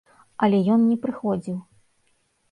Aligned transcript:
Але 0.45 0.61
ён 0.75 0.87
не 0.91 0.95
прыходзіў. 1.03 1.59